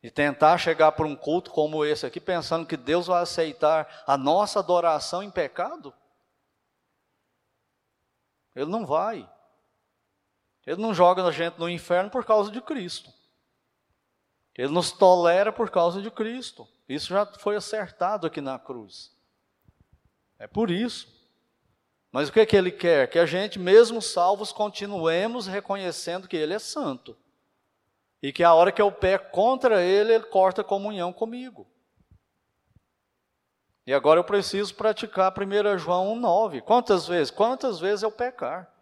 [0.00, 4.16] E tentar chegar para um culto como esse aqui, pensando que Deus vai aceitar a
[4.16, 5.92] nossa adoração em pecado?
[8.54, 9.28] Ele não vai.
[10.66, 13.12] Ele não joga a gente no inferno por causa de Cristo.
[14.54, 16.68] Ele nos tolera por causa de Cristo.
[16.88, 19.10] Isso já foi acertado aqui na cruz.
[20.38, 21.08] É por isso.
[22.10, 23.08] Mas o que, é que ele quer?
[23.08, 27.16] Que a gente, mesmo salvos, continuemos reconhecendo que ele é santo.
[28.22, 31.66] E que a hora que eu peco contra ele, ele corta comunhão comigo.
[33.86, 36.62] E agora eu preciso praticar 1 João 1,9.
[36.62, 37.30] Quantas vezes?
[37.30, 38.72] Quantas vezes eu pecar?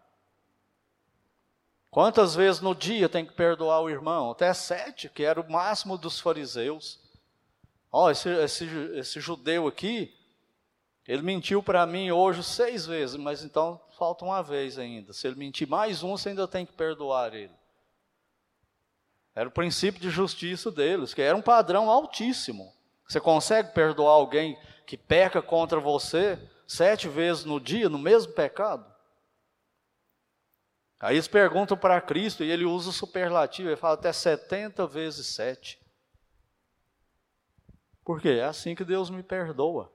[1.89, 4.31] Quantas vezes no dia tem que perdoar o irmão?
[4.31, 6.99] Até sete, que era o máximo dos fariseus.
[7.91, 10.17] Ó, oh, esse, esse, esse judeu aqui,
[11.05, 15.11] ele mentiu para mim hoje seis vezes, mas então falta uma vez ainda.
[15.11, 17.53] Se ele mentir mais um, você ainda tem que perdoar ele.
[19.35, 22.73] Era o princípio de justiça deles, que era um padrão altíssimo.
[23.07, 24.57] Você consegue perdoar alguém
[24.91, 28.85] que peca contra você sete vezes no dia, no mesmo pecado?
[30.99, 35.27] Aí eles perguntam para Cristo e ele usa o superlativo, ele fala até 70 vezes
[35.27, 35.81] 7.
[38.03, 38.31] Por quê?
[38.31, 39.89] É assim que Deus me perdoa.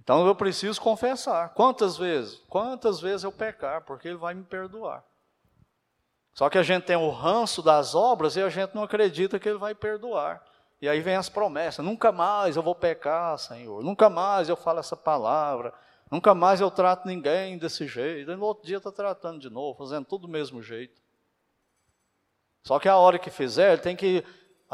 [0.00, 1.52] Então eu preciso confessar.
[1.52, 2.36] Quantas vezes?
[2.48, 5.04] Quantas vezes eu pecar, porque Ele vai me perdoar.
[6.34, 9.48] Só que a gente tem o ranço das obras e a gente não acredita que
[9.48, 10.40] ele vai perdoar.
[10.80, 14.80] E aí vem as promessas: nunca mais eu vou pecar, Senhor, nunca mais eu falo
[14.80, 15.72] essa palavra,
[16.10, 18.30] nunca mais eu trato ninguém desse jeito.
[18.30, 21.00] E no outro dia está tratando de novo, fazendo tudo do mesmo jeito.
[22.62, 24.24] Só que a hora que fizer, ele tem que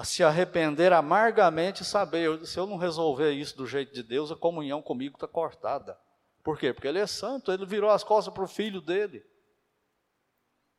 [0.04, 4.36] se arrepender amargamente e saber: se eu não resolver isso do jeito de Deus, a
[4.36, 5.98] comunhão comigo está cortada.
[6.42, 6.72] Por quê?
[6.72, 9.24] Porque ele é santo, ele virou as costas para o filho dele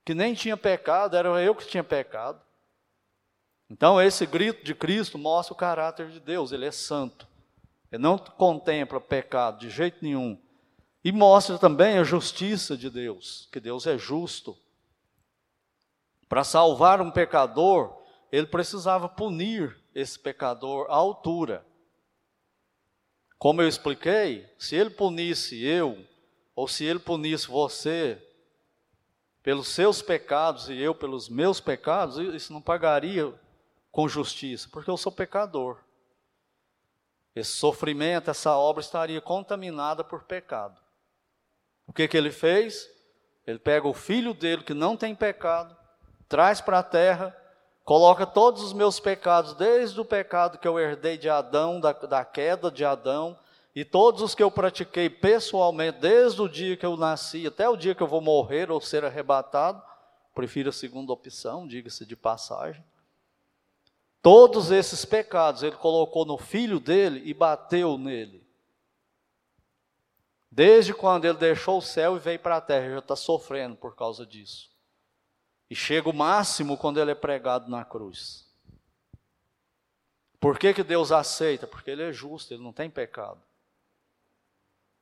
[0.08, 2.42] que nem tinha pecado, era eu que tinha pecado.
[3.70, 7.28] Então, esse grito de Cristo mostra o caráter de Deus, ele é santo.
[7.92, 10.40] Ele não contempla pecado de jeito nenhum.
[11.04, 14.58] E mostra também a justiça de Deus, que Deus é justo.
[16.28, 17.98] Para salvar um pecador,
[18.32, 21.66] ele precisava punir esse pecador à altura.
[23.38, 26.06] Como eu expliquei, se ele punisse eu,
[26.56, 28.22] ou se ele punisse você,
[29.44, 33.34] pelos seus pecados e eu pelos meus pecados, isso não pagaria
[33.98, 35.80] com justiça, porque eu sou pecador.
[37.36, 40.80] Esse sofrimento, essa obra estaria contaminada por pecado.
[41.88, 42.88] O que, que ele fez?
[43.48, 45.76] Ele pega o filho dele, que não tem pecado,
[46.30, 47.36] traz para a terra,
[47.84, 52.24] coloca todos os meus pecados, desde o pecado que eu herdei de Adão, da, da
[52.24, 53.36] queda de Adão,
[53.76, 57.76] e todos os que eu pratiquei pessoalmente, desde o dia que eu nasci até o
[57.76, 59.82] dia que eu vou morrer ou ser arrebatado,
[60.36, 62.86] prefiro a segunda opção, diga-se de passagem.
[64.22, 68.46] Todos esses pecados ele colocou no filho dele e bateu nele.
[70.52, 73.96] Desde quando ele deixou o céu e veio para a terra, já está sofrendo por
[73.96, 74.72] causa disso.
[75.70, 78.48] E chega o máximo quando ele é pregado na cruz.
[80.40, 81.68] Por que, que Deus aceita?
[81.68, 83.42] Porque ele é justo, ele não tem pecado.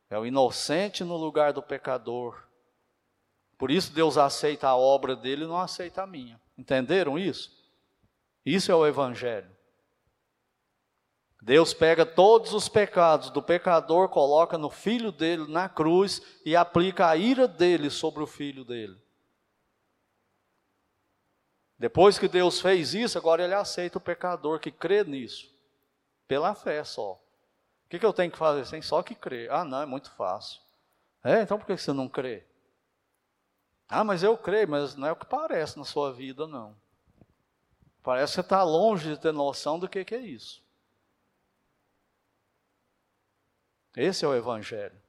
[0.10, 2.44] É o inocente no lugar do pecador.
[3.58, 6.40] Por isso Deus aceita a obra dele e não aceita a minha.
[6.58, 7.65] Entenderam isso?
[8.46, 9.56] Isso é o Evangelho.
[11.42, 17.08] Deus pega todos os pecados do pecador, coloca no filho dele na cruz e aplica
[17.08, 19.00] a ira dele sobre o filho dele.
[21.78, 25.54] Depois que Deus fez isso, agora ele aceita o pecador que crê nisso,
[26.28, 27.14] pela fé só.
[27.86, 28.68] O que, eu tenho que fazer?
[28.68, 29.52] Tem só que crer.
[29.52, 30.60] Ah, não, é muito fácil.
[31.24, 32.44] É, então por que você não crê?
[33.88, 36.76] Ah, mas eu creio, mas não é o que parece na sua vida, não.
[38.06, 40.64] Parece que você está longe de ter noção do que, que é isso.
[43.98, 45.02] Esse é o Evangelho.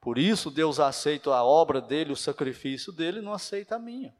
[0.00, 4.16] Por isso Deus aceita a obra dele, o sacrifício dele, não aceita a minha.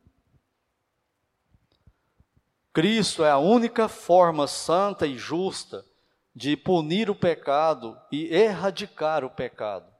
[2.70, 5.86] Cristo é a única forma santa e justa
[6.34, 9.90] de punir o pecado e erradicar o pecado,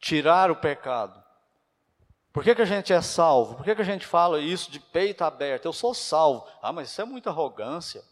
[0.00, 1.25] tirar o pecado.
[2.36, 3.54] Por que, que a gente é salvo?
[3.54, 5.64] Por que, que a gente fala isso de peito aberto?
[5.64, 6.46] Eu sou salvo.
[6.60, 8.04] Ah, mas isso é muita arrogância.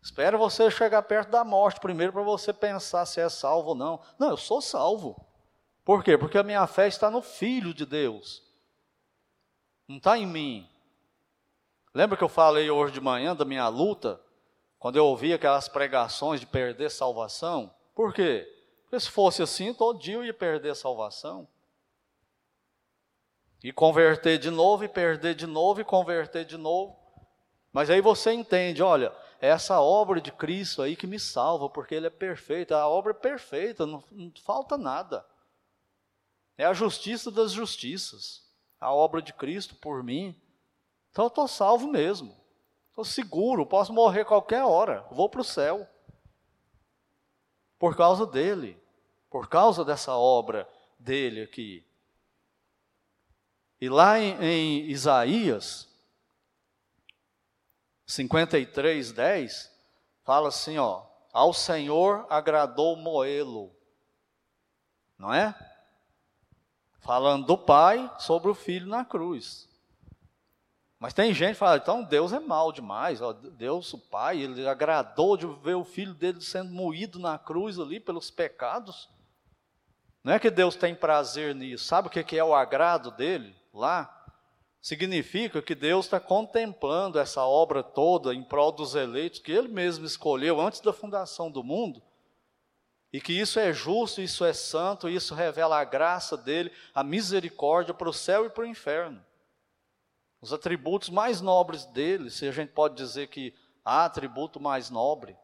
[0.00, 4.00] Espera você chegar perto da morte primeiro para você pensar se é salvo ou não.
[4.18, 5.22] Não, eu sou salvo.
[5.84, 6.16] Por quê?
[6.16, 8.42] Porque a minha fé está no Filho de Deus.
[9.86, 10.66] Não está em mim.
[11.94, 14.18] Lembra que eu falei hoje de manhã da minha luta?
[14.78, 17.70] Quando eu ouvi aquelas pregações de perder salvação?
[17.94, 18.50] Por quê?
[18.84, 21.46] Porque se fosse assim, todo dia eu ia perder salvação.
[23.62, 26.96] E converter de novo, e perder de novo, e converter de novo.
[27.72, 31.94] Mas aí você entende, olha, é essa obra de Cristo aí que me salva, porque
[31.94, 35.24] Ele é perfeito, a obra é perfeita, não, não falta nada.
[36.58, 38.42] É a justiça das justiças,
[38.78, 40.40] a obra de Cristo por mim.
[41.10, 42.36] Então eu estou salvo mesmo,
[42.88, 45.88] estou seguro, posso morrer qualquer hora, vou para o céu.
[47.78, 48.80] Por causa dele,
[49.30, 51.84] por causa dessa obra dele aqui.
[53.82, 55.88] E lá em, em Isaías
[58.06, 59.72] 53, 10,
[60.22, 63.74] fala assim, ó, ao Senhor agradou moê-lo,
[65.18, 65.52] não é?
[67.00, 69.68] Falando do pai sobre o filho na cruz.
[70.96, 74.64] Mas tem gente que fala, então Deus é mal demais, ó, Deus, o pai, ele
[74.64, 79.10] agradou de ver o filho dele sendo moído na cruz ali pelos pecados.
[80.22, 83.60] Não é que Deus tem prazer nisso, sabe o que é o agrado dele?
[83.72, 84.18] Lá,
[84.80, 90.04] significa que Deus está contemplando essa obra toda em prol dos eleitos que Ele mesmo
[90.04, 92.02] escolheu antes da fundação do mundo,
[93.12, 97.92] e que isso é justo, isso é santo, isso revela a graça dele, a misericórdia
[97.92, 99.22] para o céu e para o inferno.
[100.40, 103.54] Os atributos mais nobres dele, se a gente pode dizer que
[103.84, 105.36] há atributo mais nobre.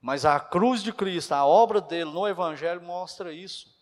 [0.00, 3.73] Mas a cruz de Cristo, a obra dele no Evangelho mostra isso.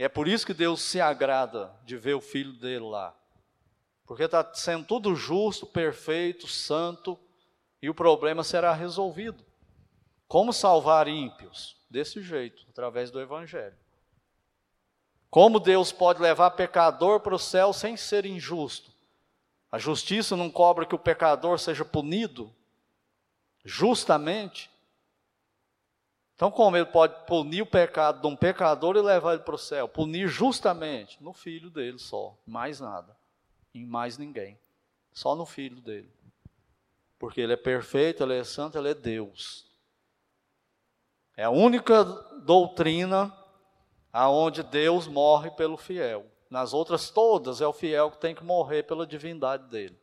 [0.00, 3.14] E é por isso que Deus se agrada de ver o filho dele lá.
[4.06, 7.20] Porque está sendo tudo justo, perfeito, santo,
[7.82, 9.44] e o problema será resolvido.
[10.26, 11.76] Como salvar ímpios?
[11.90, 13.76] Desse jeito, através do Evangelho.
[15.28, 18.90] Como Deus pode levar pecador para o céu sem ser injusto?
[19.70, 22.50] A justiça não cobra que o pecador seja punido
[23.66, 24.69] justamente.
[26.40, 29.58] Então, como ele pode punir o pecado de um pecador e levar ele para o
[29.58, 29.86] céu?
[29.86, 33.14] Punir justamente no filho dele só, mais nada,
[33.74, 34.58] em mais ninguém,
[35.12, 36.10] só no filho dele.
[37.18, 39.70] Porque ele é perfeito, ele é santo, ele é Deus.
[41.36, 42.04] É a única
[42.42, 43.30] doutrina
[44.10, 46.24] aonde Deus morre pelo fiel.
[46.48, 50.00] Nas outras todas é o fiel que tem que morrer pela divindade dele.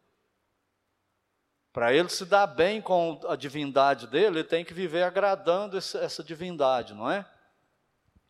[1.77, 6.23] Para ele se dar bem com a divindade dele, ele tem que viver agradando essa,
[6.23, 7.23] divindade, não é?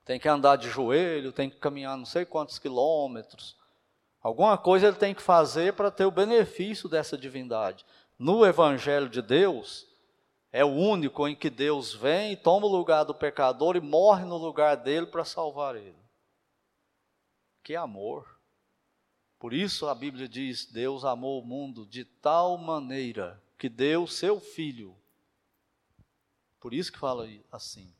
[0.03, 3.55] Tem que andar de joelho, tem que caminhar não sei quantos quilômetros.
[4.21, 7.85] Alguma coisa ele tem que fazer para ter o benefício dessa divindade.
[8.19, 9.87] No Evangelho de Deus,
[10.51, 14.25] é o único em que Deus vem e toma o lugar do pecador e morre
[14.25, 16.03] no lugar dele para salvar ele.
[17.63, 18.36] Que amor!
[19.39, 24.39] Por isso a Bíblia diz: Deus amou o mundo de tal maneira que deu seu
[24.39, 24.95] filho.
[26.59, 27.93] Por isso que fala assim.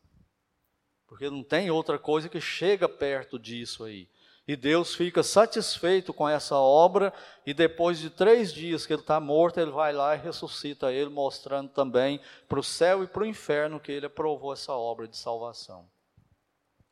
[1.08, 4.10] Porque não tem outra coisa que chega perto disso aí.
[4.48, 7.14] E Deus fica satisfeito com essa obra,
[7.46, 11.10] e depois de três dias que ele está morto, ele vai lá e ressuscita ele,
[11.10, 15.18] mostrando também para o céu e para o inferno que ele aprovou essa obra de
[15.18, 15.86] salvação.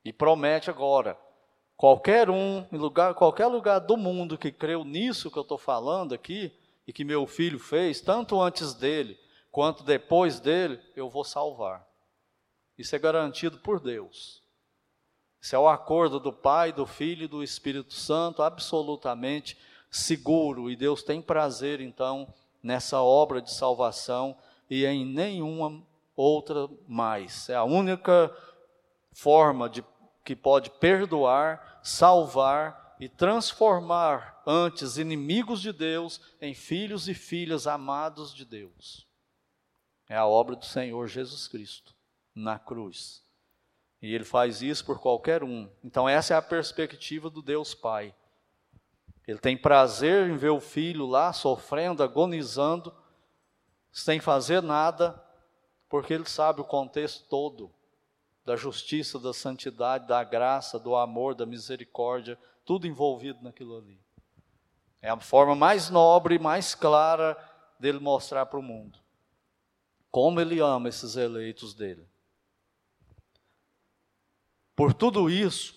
[0.03, 1.17] E promete agora
[1.77, 6.13] Qualquer um, em lugar, qualquer lugar do mundo que creu nisso que eu estou falando
[6.13, 6.51] aqui,
[6.87, 9.17] e que meu filho fez, tanto antes dele
[9.51, 11.85] quanto depois dele, eu vou salvar.
[12.77, 14.43] Isso é garantido por Deus.
[15.41, 19.57] Isso é o acordo do Pai, do Filho e do Espírito Santo, absolutamente
[19.89, 20.69] seguro.
[20.69, 24.35] E Deus tem prazer, então, nessa obra de salvação
[24.69, 25.81] e em nenhuma
[26.15, 27.47] outra mais.
[27.47, 28.35] É a única
[29.13, 29.83] forma de,
[30.25, 38.33] que pode perdoar, salvar e transformar antes inimigos de Deus em filhos e filhas amados
[38.33, 39.07] de Deus.
[40.09, 41.95] É a obra do Senhor Jesus Cristo
[42.33, 43.23] na cruz.
[44.01, 45.69] E ele faz isso por qualquer um.
[45.83, 48.13] Então, essa é a perspectiva do Deus Pai.
[49.27, 52.93] Ele tem prazer em ver o filho lá sofrendo, agonizando,
[53.91, 55.23] sem fazer nada,
[55.87, 57.71] porque ele sabe o contexto todo
[58.45, 63.99] da justiça, da santidade, da graça, do amor, da misericórdia, tudo envolvido naquilo ali.
[65.01, 67.35] É a forma mais nobre, mais clara
[67.79, 69.05] dele mostrar para o mundo
[70.15, 72.07] como ele ama esses eleitos dele.
[74.73, 75.75] Por tudo isso,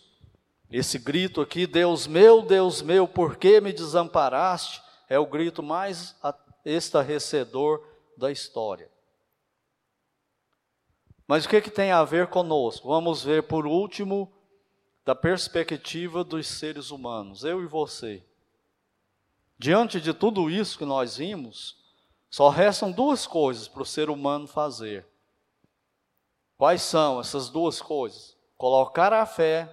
[0.71, 4.81] esse grito aqui, Deus meu, Deus meu, por que me desamparaste?
[5.09, 6.15] É o grito mais
[6.65, 7.85] estarrecedor
[8.17, 8.89] da história.
[11.29, 12.89] Mas o que, que tem a ver conosco?
[12.89, 14.33] Vamos ver por último
[15.05, 18.25] da perspectiva dos seres humanos, eu e você.
[19.59, 21.77] Diante de tudo isso que nós vimos,
[22.31, 25.07] só restam duas coisas para o ser humano fazer.
[26.57, 28.35] Quais são essas duas coisas?
[28.57, 29.71] Colocar a fé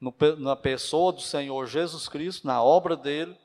[0.00, 3.36] no, na pessoa do Senhor Jesus Cristo, na obra dele,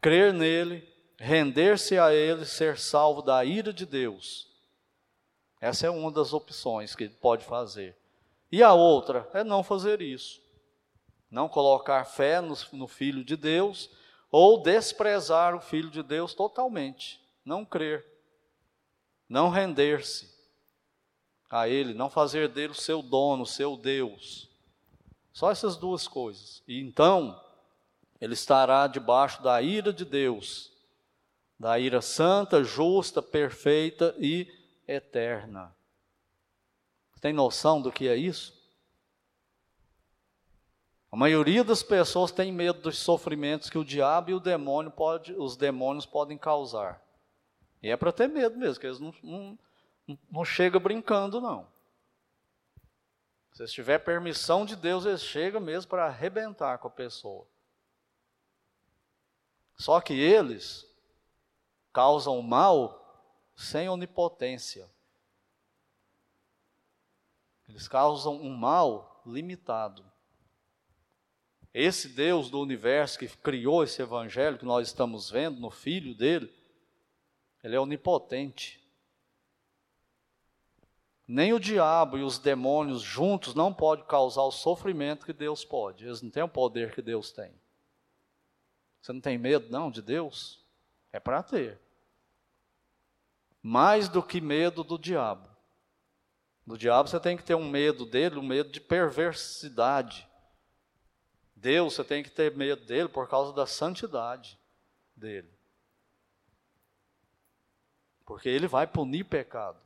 [0.00, 0.86] crer nele,
[1.16, 4.51] render-se a ele, ser salvo da ira de Deus.
[5.62, 7.96] Essa é uma das opções que ele pode fazer.
[8.50, 10.42] E a outra é não fazer isso.
[11.30, 13.88] Não colocar fé no, no Filho de Deus
[14.28, 18.04] ou desprezar o Filho de Deus totalmente, não crer,
[19.28, 20.32] não render-se
[21.48, 24.50] a Ele, não fazer dele o seu dono, o seu Deus.
[25.32, 26.60] Só essas duas coisas.
[26.66, 27.40] E então,
[28.20, 30.72] ele estará debaixo da ira de Deus,
[31.56, 34.61] da ira santa, justa, perfeita e
[34.92, 35.74] eterna.
[37.20, 38.60] Tem noção do que é isso?
[41.10, 45.32] A maioria das pessoas tem medo dos sofrimentos que o diabo e o demônio pode,
[45.34, 47.02] os demônios podem causar.
[47.82, 49.58] E é para ter medo mesmo, que eles não, não,
[50.30, 51.70] não chegam brincando, não.
[53.52, 57.46] Se tiver permissão de Deus, eles chegam mesmo para arrebentar com a pessoa.
[59.76, 60.88] Só que eles
[61.92, 63.01] causam mal
[63.54, 64.88] sem onipotência.
[67.68, 70.04] Eles causam um mal limitado.
[71.72, 76.52] Esse Deus do universo que criou esse evangelho que nós estamos vendo no filho dele,
[77.62, 78.78] ele é onipotente.
[81.26, 86.04] Nem o diabo e os demônios juntos não podem causar o sofrimento que Deus pode.
[86.04, 87.52] Eles não têm o poder que Deus tem.
[89.00, 90.62] Você não tem medo, não, de Deus?
[91.10, 91.80] É para ter.
[93.62, 95.48] Mais do que medo do diabo.
[96.66, 100.28] Do diabo você tem que ter um medo dele, um medo de perversidade.
[101.54, 104.58] Deus, você tem que ter medo dele por causa da santidade
[105.14, 105.52] dele.
[108.24, 109.78] Porque ele vai punir pecado.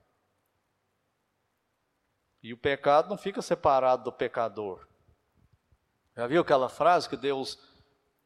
[2.42, 4.86] E o pecado não fica separado do pecador.
[6.16, 7.56] Já viu aquela frase que Deus,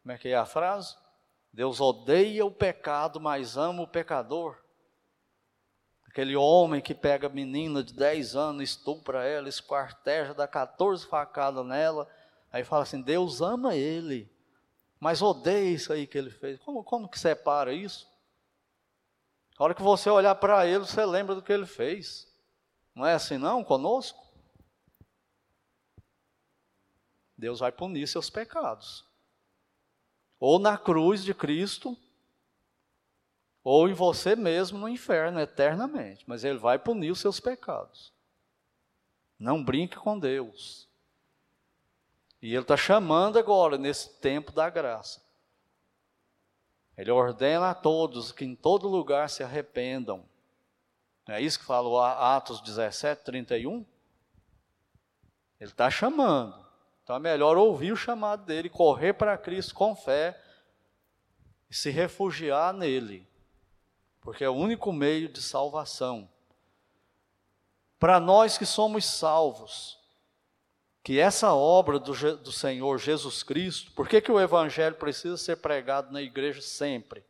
[0.02, 0.96] como é que é a frase?
[1.52, 4.56] Deus odeia o pecado, mas ama o pecador.
[6.10, 11.64] Aquele homem que pega a menina de 10 anos, estupra ela, esquarteja, dá 14 facadas
[11.64, 12.06] nela,
[12.52, 14.30] Aí fala assim: Deus ama ele,
[14.98, 16.58] mas odeia isso aí que ele fez.
[16.60, 18.08] Como, como que separa isso?
[19.56, 22.26] A hora que você olhar para ele, você lembra do que ele fez.
[22.94, 24.26] Não é assim não conosco?
[27.36, 29.06] Deus vai punir seus pecados.
[30.38, 31.96] Ou na cruz de Cristo,
[33.62, 36.24] ou em você mesmo no inferno eternamente.
[36.26, 38.12] Mas Ele vai punir os seus pecados.
[39.38, 40.88] Não brinque com Deus.
[42.42, 45.22] E ele está chamando agora, nesse tempo da graça.
[46.96, 50.24] Ele ordena a todos que em todo lugar se arrependam.
[51.28, 53.86] É isso que fala Atos 17, 31?
[55.60, 56.66] Ele está chamando.
[57.02, 60.40] Então é melhor ouvir o chamado dele, correr para Cristo com fé
[61.70, 63.26] e se refugiar nele,
[64.20, 66.28] porque é o único meio de salvação.
[67.98, 69.98] Para nós que somos salvos,
[71.02, 75.56] que essa obra do, do Senhor Jesus Cristo, por que, que o Evangelho precisa ser
[75.56, 77.24] pregado na igreja sempre?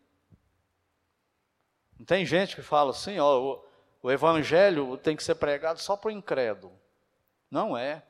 [1.99, 3.65] Não tem gente que fala assim, ó, o,
[4.03, 6.73] o Evangelho tem que ser pregado só para o incrédulo.
[7.51, 8.03] Não é.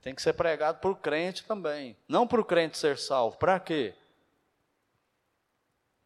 [0.00, 1.94] Tem que ser pregado para o crente também.
[2.08, 3.36] Não para o crente ser salvo.
[3.36, 3.94] Para quê?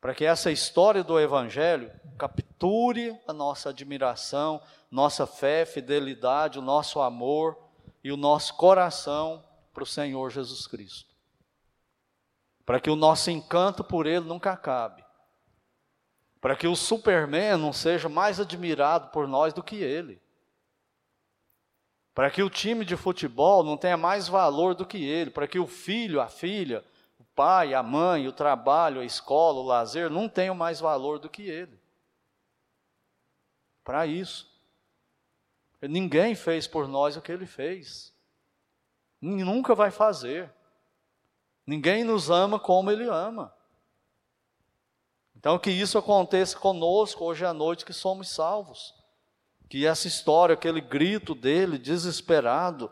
[0.04, 7.00] Para que essa história do Evangelho capture a nossa admiração, nossa fé, fidelidade, o nosso
[7.00, 7.56] amor
[8.02, 9.42] e o nosso coração
[9.72, 11.08] para o Senhor Jesus Cristo.
[12.66, 15.02] Para que o nosso encanto por Ele nunca acabe.
[16.38, 20.20] Para que o Superman não seja mais admirado por nós do que Ele.
[22.14, 25.30] Para que o time de futebol não tenha mais valor do que Ele.
[25.30, 26.84] Para que o filho, a filha,
[27.34, 31.42] pai, a mãe, o trabalho, a escola, o lazer não tenham mais valor do que
[31.42, 31.78] ele.
[33.82, 34.52] Para isso.
[35.82, 38.12] Ninguém fez por nós o que ele fez.
[39.20, 40.52] Nunca vai fazer.
[41.66, 43.54] Ninguém nos ama como ele ama.
[45.36, 48.94] Então, que isso aconteça conosco hoje à noite que somos salvos.
[49.68, 52.90] Que essa história, aquele grito dele, desesperado,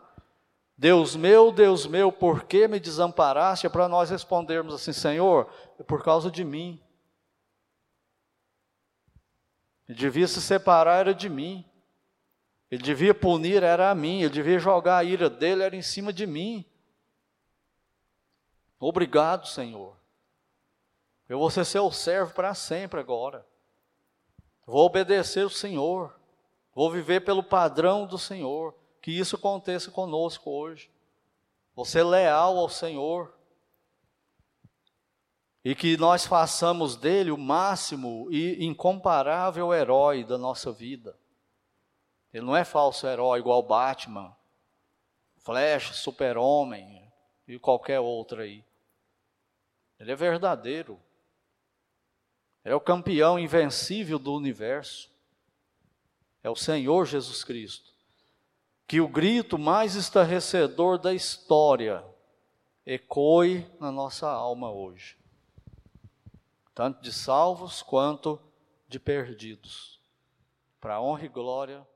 [0.77, 3.67] Deus meu, Deus meu, por que me desamparaste?
[3.67, 6.81] É para nós respondermos assim: Senhor, é por causa de mim.
[9.87, 11.65] Ele devia se separar, era de mim.
[12.71, 14.21] Ele devia punir, era a mim.
[14.21, 16.65] Ele devia jogar a ira dele, era em cima de mim.
[18.79, 19.95] Obrigado, Senhor.
[21.29, 23.45] Eu vou ser seu servo para sempre agora.
[24.65, 26.19] Vou obedecer o Senhor.
[26.73, 28.75] Vou viver pelo padrão do Senhor.
[29.03, 30.89] Que isso aconteça conosco hoje.
[31.75, 33.37] Você é leal ao Senhor.
[35.61, 41.19] E que nós façamos dele o máximo e incomparável herói da nossa vida.
[42.31, 44.33] Ele não é falso herói igual Batman,
[45.35, 47.11] Flash, Super-Homem
[47.45, 48.63] e qualquer outro aí.
[49.99, 50.97] Ele é verdadeiro.
[52.63, 55.11] Ele é o campeão invencível do universo.
[56.41, 57.92] É o Senhor Jesus Cristo
[58.87, 62.03] que o grito mais estarrecedor da história
[62.85, 65.17] ecoe na nossa alma hoje,
[66.75, 68.39] tanto de salvos quanto
[68.87, 69.99] de perdidos,
[70.79, 71.87] para honra e glória